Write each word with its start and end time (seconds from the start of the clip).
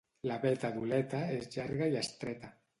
La 0.29 0.37
veta 0.45 0.71
d'Oleta 0.77 1.21
és 1.37 1.53
llarga 1.53 1.93
i 1.95 2.03
estreta. 2.05 2.55